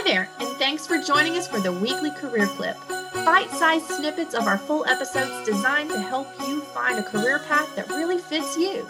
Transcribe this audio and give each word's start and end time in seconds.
Hi 0.00 0.04
there, 0.04 0.30
and 0.38 0.48
thanks 0.56 0.86
for 0.86 0.96
joining 0.96 1.36
us 1.36 1.46
for 1.46 1.60
the 1.60 1.70
weekly 1.70 2.10
career 2.12 2.46
clip. 2.46 2.74
Bite 2.88 3.50
sized 3.50 3.84
snippets 3.84 4.32
of 4.34 4.46
our 4.46 4.56
full 4.56 4.86
episodes 4.86 5.44
designed 5.44 5.90
to 5.90 6.00
help 6.00 6.26
you 6.48 6.62
find 6.62 6.98
a 6.98 7.02
career 7.02 7.38
path 7.40 7.76
that 7.76 7.86
really 7.90 8.16
fits 8.16 8.56
you. 8.56 8.86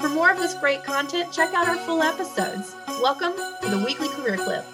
For 0.00 0.08
more 0.08 0.30
of 0.30 0.38
this 0.38 0.54
great 0.54 0.82
content, 0.84 1.34
check 1.34 1.52
out 1.52 1.68
our 1.68 1.76
full 1.76 2.02
episodes. 2.02 2.74
Welcome 3.02 3.34
to 3.60 3.68
the 3.68 3.84
weekly 3.84 4.08
career 4.08 4.38
clip. 4.38 4.64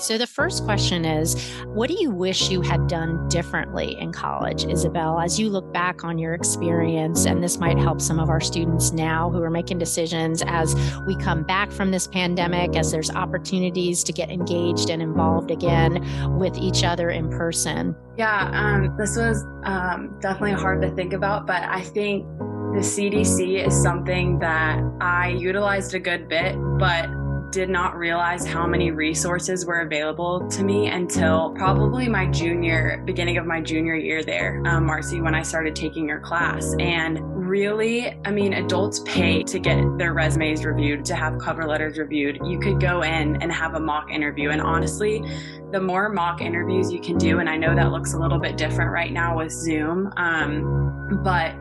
So, 0.00 0.16
the 0.16 0.26
first 0.26 0.64
question 0.64 1.04
is 1.04 1.36
What 1.66 1.90
do 1.90 1.94
you 2.00 2.10
wish 2.10 2.50
you 2.50 2.62
had 2.62 2.86
done 2.86 3.28
differently 3.28 3.98
in 4.00 4.12
college, 4.12 4.64
Isabel, 4.64 5.20
as 5.20 5.38
you 5.38 5.50
look 5.50 5.70
back 5.74 6.04
on 6.04 6.16
your 6.16 6.32
experience? 6.32 7.26
And 7.26 7.42
this 7.42 7.58
might 7.58 7.78
help 7.78 8.00
some 8.00 8.18
of 8.18 8.30
our 8.30 8.40
students 8.40 8.92
now 8.92 9.28
who 9.28 9.42
are 9.42 9.50
making 9.50 9.78
decisions 9.78 10.42
as 10.46 10.74
we 11.06 11.16
come 11.16 11.42
back 11.42 11.70
from 11.70 11.90
this 11.90 12.06
pandemic, 12.06 12.76
as 12.76 12.90
there's 12.90 13.10
opportunities 13.10 14.02
to 14.04 14.12
get 14.12 14.30
engaged 14.30 14.88
and 14.88 15.02
involved 15.02 15.50
again 15.50 16.02
with 16.38 16.56
each 16.56 16.82
other 16.82 17.10
in 17.10 17.28
person. 17.28 17.94
Yeah, 18.16 18.50
um, 18.54 18.96
this 18.96 19.18
was 19.18 19.44
um, 19.64 20.18
definitely 20.20 20.52
hard 20.52 20.80
to 20.80 20.90
think 20.92 21.12
about, 21.12 21.46
but 21.46 21.62
I 21.62 21.82
think 21.82 22.26
the 22.38 22.80
CDC 22.80 23.66
is 23.66 23.82
something 23.82 24.38
that 24.38 24.80
I 25.00 25.28
utilized 25.28 25.92
a 25.92 25.98
good 25.98 26.26
bit, 26.26 26.56
but 26.78 27.19
did 27.50 27.68
not 27.68 27.96
realize 27.96 28.46
how 28.46 28.66
many 28.66 28.90
resources 28.90 29.66
were 29.66 29.80
available 29.80 30.46
to 30.48 30.62
me 30.62 30.88
until 30.88 31.50
probably 31.50 32.08
my 32.08 32.26
junior, 32.26 33.02
beginning 33.04 33.38
of 33.38 33.46
my 33.46 33.60
junior 33.60 33.96
year 33.96 34.22
there, 34.22 34.62
um, 34.66 34.86
Marcy, 34.86 35.20
when 35.20 35.34
I 35.34 35.42
started 35.42 35.74
taking 35.74 36.08
your 36.08 36.20
class. 36.20 36.74
And 36.78 37.18
really, 37.48 38.16
I 38.24 38.30
mean, 38.30 38.52
adults 38.52 39.00
pay 39.00 39.42
to 39.42 39.58
get 39.58 39.76
their 39.98 40.12
resumes 40.12 40.64
reviewed, 40.64 41.04
to 41.06 41.14
have 41.14 41.38
cover 41.38 41.66
letters 41.66 41.98
reviewed. 41.98 42.38
You 42.44 42.60
could 42.60 42.80
go 42.80 43.02
in 43.02 43.42
and 43.42 43.52
have 43.52 43.74
a 43.74 43.80
mock 43.80 44.10
interview. 44.10 44.50
And 44.50 44.60
honestly, 44.60 45.24
the 45.72 45.80
more 45.80 46.08
mock 46.08 46.40
interviews 46.40 46.92
you 46.92 47.00
can 47.00 47.18
do, 47.18 47.40
and 47.40 47.48
I 47.48 47.56
know 47.56 47.74
that 47.74 47.90
looks 47.90 48.14
a 48.14 48.18
little 48.18 48.38
bit 48.38 48.56
different 48.56 48.92
right 48.92 49.12
now 49.12 49.36
with 49.36 49.50
Zoom, 49.50 50.12
um, 50.16 51.20
but 51.24 51.54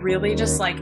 really 0.00 0.36
just 0.36 0.60
like 0.60 0.78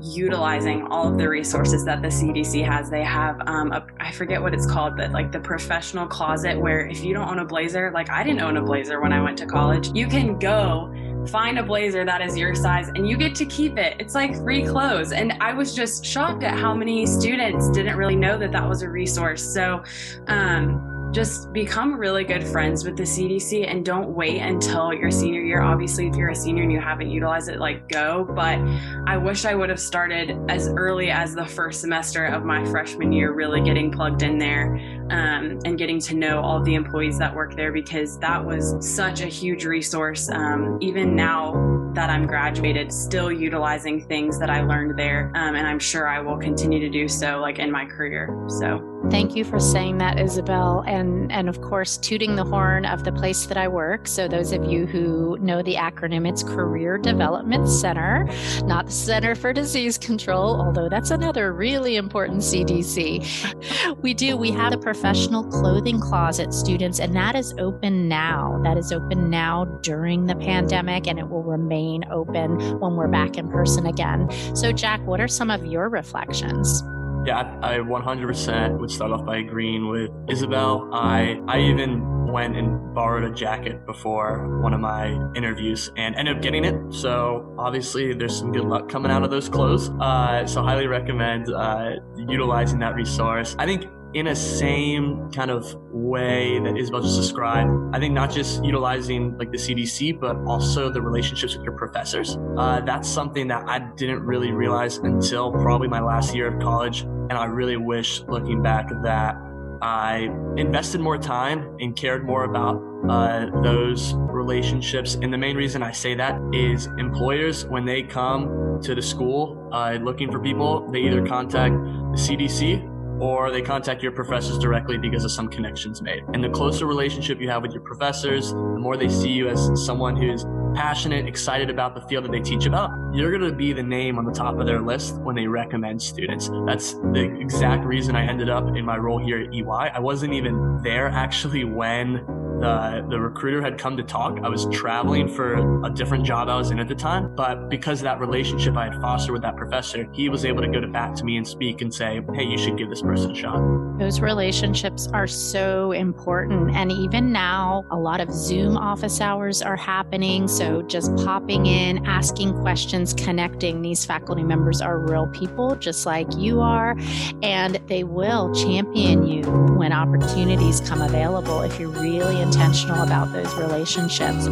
utilizing 0.00 0.86
all 0.86 1.08
of 1.08 1.18
the 1.18 1.28
resources 1.28 1.84
that 1.84 2.02
the 2.02 2.08
CDC 2.08 2.64
has. 2.64 2.90
They 2.90 3.02
have, 3.02 3.40
um, 3.46 3.72
a, 3.72 3.86
I 3.98 4.12
forget 4.12 4.40
what 4.40 4.54
it's 4.54 4.66
called, 4.66 4.96
but 4.96 5.10
like 5.12 5.32
the 5.32 5.40
professional 5.40 6.06
closet 6.06 6.58
where 6.58 6.86
if 6.86 7.02
you 7.04 7.14
don't 7.14 7.28
own 7.28 7.38
a 7.40 7.44
blazer, 7.44 7.90
like 7.92 8.10
I 8.10 8.22
didn't 8.22 8.40
own 8.40 8.56
a 8.56 8.62
blazer 8.62 9.00
when 9.00 9.12
I 9.12 9.20
went 9.20 9.38
to 9.38 9.46
college, 9.46 9.90
you 9.94 10.06
can 10.06 10.38
go 10.38 10.94
find 11.28 11.58
a 11.58 11.62
blazer 11.62 12.04
that 12.04 12.22
is 12.22 12.36
your 12.36 12.54
size 12.54 12.88
and 12.88 13.08
you 13.08 13.16
get 13.16 13.34
to 13.36 13.44
keep 13.46 13.76
it. 13.76 13.96
It's 13.98 14.14
like 14.14 14.34
free 14.36 14.64
clothes. 14.64 15.12
And 15.12 15.34
I 15.40 15.52
was 15.52 15.74
just 15.74 16.04
shocked 16.04 16.42
at 16.42 16.58
how 16.58 16.74
many 16.74 17.04
students 17.04 17.70
didn't 17.70 17.96
really 17.96 18.16
know 18.16 18.38
that 18.38 18.52
that 18.52 18.68
was 18.68 18.82
a 18.82 18.88
resource. 18.88 19.42
So, 19.42 19.82
um, 20.26 20.97
just 21.12 21.52
become 21.52 21.98
really 21.98 22.24
good 22.24 22.46
friends 22.46 22.84
with 22.84 22.96
the 22.96 23.02
CDC 23.02 23.66
and 23.70 23.84
don't 23.84 24.10
wait 24.10 24.40
until 24.40 24.92
your 24.92 25.10
senior 25.10 25.40
year. 25.40 25.62
Obviously, 25.62 26.06
if 26.06 26.16
you're 26.16 26.30
a 26.30 26.34
senior 26.34 26.62
and 26.62 26.72
you 26.72 26.80
haven't 26.80 27.10
utilized 27.10 27.48
it, 27.48 27.58
like 27.58 27.88
go. 27.88 28.24
But 28.24 28.58
I 29.06 29.16
wish 29.16 29.44
I 29.44 29.54
would 29.54 29.70
have 29.70 29.80
started 29.80 30.38
as 30.48 30.68
early 30.68 31.10
as 31.10 31.34
the 31.34 31.46
first 31.46 31.80
semester 31.80 32.26
of 32.26 32.44
my 32.44 32.64
freshman 32.66 33.12
year, 33.12 33.32
really 33.32 33.60
getting 33.60 33.90
plugged 33.90 34.22
in 34.22 34.38
there 34.38 34.74
um, 35.10 35.58
and 35.64 35.78
getting 35.78 35.98
to 36.00 36.14
know 36.14 36.40
all 36.40 36.62
the 36.62 36.74
employees 36.74 37.18
that 37.18 37.34
work 37.34 37.56
there 37.56 37.72
because 37.72 38.18
that 38.18 38.44
was 38.44 38.76
such 38.80 39.22
a 39.22 39.26
huge 39.26 39.64
resource. 39.64 40.28
Um, 40.28 40.78
even 40.80 41.16
now 41.16 41.77
that 41.94 42.10
I'm 42.10 42.26
graduated, 42.26 42.92
still 42.92 43.32
utilizing 43.32 44.06
things 44.06 44.38
that 44.38 44.50
I 44.50 44.62
learned 44.62 44.98
there, 44.98 45.32
um, 45.34 45.54
and 45.54 45.66
I'm 45.66 45.78
sure 45.78 46.08
I 46.08 46.20
will 46.20 46.38
continue 46.38 46.80
to 46.80 46.88
do 46.88 47.08
so, 47.08 47.38
like 47.38 47.58
in 47.58 47.70
my 47.70 47.84
career. 47.84 48.28
So. 48.48 48.84
Thank 49.10 49.36
you 49.36 49.44
for 49.44 49.60
saying 49.60 49.98
that, 49.98 50.18
Isabel, 50.18 50.84
and 50.86 51.30
and 51.32 51.48
of 51.48 51.60
course 51.62 51.96
tooting 51.96 52.34
the 52.34 52.44
horn 52.44 52.84
of 52.84 53.04
the 53.04 53.12
place 53.12 53.46
that 53.46 53.56
I 53.56 53.66
work. 53.68 54.08
So 54.08 54.26
those 54.28 54.52
of 54.52 54.64
you 54.64 54.86
who 54.86 55.38
know 55.38 55.62
the 55.62 55.76
acronym, 55.76 56.28
it's 56.28 56.42
Career 56.42 56.98
Development 56.98 57.66
Center, 57.68 58.28
not 58.64 58.86
the 58.86 58.92
Center 58.92 59.34
for 59.34 59.52
Disease 59.52 59.98
Control, 59.98 60.60
although 60.60 60.88
that's 60.88 61.10
another 61.10 61.52
really 61.52 61.96
important 61.96 62.40
CDC. 62.40 63.96
We 64.02 64.14
do. 64.14 64.36
We 64.36 64.50
have 64.50 64.72
the 64.72 64.78
professional 64.78 65.44
clothing 65.44 66.00
closet, 66.00 66.52
students, 66.52 67.00
and 67.00 67.14
that 67.16 67.34
is 67.34 67.54
open 67.58 68.08
now. 68.08 68.60
That 68.62 68.76
is 68.76 68.92
open 68.92 69.30
now 69.30 69.64
during 69.82 70.26
the 70.26 70.36
pandemic, 70.36 71.06
and 71.06 71.18
it 71.18 71.28
will 71.28 71.42
remain 71.42 71.77
open 72.10 72.58
when 72.80 72.96
we're 72.96 73.08
back 73.08 73.36
in 73.36 73.48
person 73.50 73.86
again. 73.86 74.28
So, 74.54 74.72
Jack, 74.72 75.04
what 75.06 75.20
are 75.20 75.28
some 75.28 75.50
of 75.50 75.64
your 75.64 75.88
reflections? 75.88 76.82
Yeah, 77.26 77.58
I 77.62 77.78
100% 77.78 78.78
would 78.78 78.90
start 78.90 79.10
off 79.12 79.24
by 79.26 79.38
agreeing 79.38 79.88
with 79.88 80.10
Isabel. 80.28 80.88
I 80.92 81.40
I 81.46 81.60
even 81.60 82.32
went 82.32 82.56
and 82.56 82.94
borrowed 82.94 83.24
a 83.24 83.34
jacket 83.34 83.84
before 83.86 84.60
one 84.62 84.72
of 84.72 84.80
my 84.80 85.08
interviews 85.34 85.90
and 85.96 86.14
ended 86.16 86.36
up 86.36 86.42
getting 86.42 86.64
it. 86.64 86.76
So 86.92 87.54
obviously, 87.58 88.14
there's 88.14 88.38
some 88.38 88.52
good 88.52 88.64
luck 88.64 88.88
coming 88.88 89.10
out 89.10 89.22
of 89.22 89.30
those 89.30 89.48
clothes. 89.48 89.90
Uh, 90.00 90.46
so 90.46 90.62
highly 90.62 90.86
recommend 90.86 91.52
uh, 91.52 91.96
utilizing 92.16 92.78
that 92.80 92.94
resource. 92.94 93.56
I 93.58 93.66
think 93.66 93.86
in 94.14 94.28
a 94.28 94.36
same 94.36 95.30
kind 95.32 95.50
of 95.50 95.74
way 95.90 96.58
that 96.60 96.76
Isabel 96.76 97.02
just 97.02 97.16
described. 97.16 97.70
I 97.94 98.00
think 98.00 98.14
not 98.14 98.30
just 98.30 98.64
utilizing 98.64 99.36
like 99.36 99.50
the 99.50 99.58
CDC, 99.58 100.18
but 100.18 100.36
also 100.46 100.90
the 100.90 101.02
relationships 101.02 101.54
with 101.54 101.64
your 101.64 101.76
professors. 101.76 102.38
Uh, 102.56 102.80
that's 102.80 103.08
something 103.08 103.48
that 103.48 103.68
I 103.68 103.80
didn't 103.96 104.24
really 104.24 104.52
realize 104.52 104.96
until 104.98 105.52
probably 105.52 105.88
my 105.88 106.00
last 106.00 106.34
year 106.34 106.48
of 106.48 106.60
college. 106.60 107.02
And 107.02 107.32
I 107.32 107.44
really 107.44 107.76
wish 107.76 108.22
looking 108.22 108.62
back 108.62 108.88
that 109.02 109.36
I 109.82 110.30
invested 110.56 111.00
more 111.00 111.18
time 111.18 111.76
and 111.78 111.94
cared 111.94 112.24
more 112.24 112.44
about 112.44 112.82
uh, 113.08 113.50
those 113.62 114.14
relationships. 114.14 115.14
And 115.16 115.32
the 115.32 115.38
main 115.38 115.56
reason 115.56 115.82
I 115.82 115.92
say 115.92 116.14
that 116.14 116.40
is 116.52 116.86
employers, 116.98 117.66
when 117.66 117.84
they 117.84 118.02
come 118.02 118.80
to 118.82 118.94
the 118.94 119.02
school 119.02 119.68
uh, 119.72 119.98
looking 120.00 120.32
for 120.32 120.40
people, 120.40 120.90
they 120.90 121.00
either 121.00 121.24
contact 121.26 121.74
the 121.74 122.18
CDC 122.18 122.97
or 123.20 123.50
they 123.50 123.62
contact 123.62 124.02
your 124.02 124.12
professors 124.12 124.58
directly 124.58 124.98
because 124.98 125.24
of 125.24 125.30
some 125.30 125.48
connections 125.48 126.00
made. 126.02 126.24
And 126.34 126.42
the 126.42 126.48
closer 126.48 126.86
relationship 126.86 127.40
you 127.40 127.48
have 127.50 127.62
with 127.62 127.72
your 127.72 127.82
professors, 127.82 128.52
the 128.52 128.56
more 128.56 128.96
they 128.96 129.08
see 129.08 129.30
you 129.30 129.48
as 129.48 129.84
someone 129.84 130.16
who's 130.16 130.44
passionate, 130.74 131.26
excited 131.26 131.70
about 131.70 131.94
the 131.94 132.00
field 132.02 132.24
that 132.24 132.32
they 132.32 132.40
teach 132.40 132.66
about, 132.66 132.90
you're 133.12 133.30
going 133.30 133.50
to 133.50 133.56
be 133.56 133.72
the 133.72 133.82
name 133.82 134.18
on 134.18 134.24
the 134.24 134.32
top 134.32 134.58
of 134.58 134.66
their 134.66 134.80
list 134.80 135.16
when 135.22 135.34
they 135.34 135.46
recommend 135.46 136.00
students. 136.00 136.50
That's 136.66 136.94
the 136.94 137.36
exact 137.40 137.84
reason 137.84 138.14
I 138.14 138.26
ended 138.26 138.48
up 138.48 138.76
in 138.76 138.84
my 138.84 138.96
role 138.96 139.18
here 139.18 139.40
at 139.40 139.52
EY. 139.52 139.90
I 139.94 139.98
wasn't 139.98 140.34
even 140.34 140.80
there 140.82 141.08
actually 141.08 141.64
when 141.64 142.24
the, 142.60 143.06
the 143.08 143.18
recruiter 143.18 143.62
had 143.62 143.78
come 143.78 143.96
to 143.96 144.02
talk. 144.02 144.38
I 144.42 144.48
was 144.48 144.66
traveling 144.72 145.28
for 145.28 145.84
a 145.84 145.90
different 145.90 146.24
job 146.24 146.48
I 146.48 146.56
was 146.56 146.70
in 146.70 146.78
at 146.78 146.88
the 146.88 146.94
time, 146.94 147.34
but 147.34 147.68
because 147.68 148.00
of 148.00 148.04
that 148.04 148.20
relationship 148.20 148.76
I 148.76 148.84
had 148.90 149.00
fostered 149.00 149.32
with 149.32 149.42
that 149.42 149.56
professor, 149.56 150.08
he 150.12 150.28
was 150.28 150.44
able 150.44 150.62
to 150.62 150.68
go 150.68 150.80
to 150.80 150.86
bat 150.88 151.16
to 151.16 151.24
me 151.24 151.36
and 151.36 151.46
speak 151.46 151.80
and 151.82 151.92
say, 151.92 152.20
hey, 152.34 152.44
you 152.44 152.58
should 152.58 152.76
give 152.76 152.90
this 152.90 153.02
person 153.02 153.32
a 153.32 153.34
shot. 153.34 153.98
Those 153.98 154.20
relationships 154.20 155.08
are 155.12 155.26
so 155.26 155.92
important. 155.92 156.74
And 156.74 156.92
even 156.92 157.32
now, 157.32 157.84
a 157.90 157.96
lot 157.96 158.20
of 158.20 158.32
Zoom 158.32 158.76
office 158.76 159.20
hours 159.20 159.60
are 159.62 159.76
happening. 159.76 160.46
So 160.48 160.82
just 160.82 161.14
popping 161.16 161.66
in, 161.66 162.06
asking 162.06 162.60
questions, 162.60 163.12
connecting, 163.14 163.82
these 163.82 164.04
faculty 164.04 164.44
members 164.44 164.80
are 164.80 164.98
real 164.98 165.26
people, 165.28 165.74
just 165.76 166.06
like 166.06 166.26
you 166.36 166.60
are. 166.60 166.96
And 167.42 167.80
they 167.86 168.04
will 168.04 168.54
champion 168.54 169.26
you 169.26 169.42
when 169.76 169.92
opportunities 169.92 170.80
come 170.80 171.00
available 171.00 171.62
if 171.62 171.78
you're 171.78 171.88
really 171.88 172.40
intentional 172.48 173.02
about 173.02 173.30
those 173.30 173.54
relationships. 173.56 174.48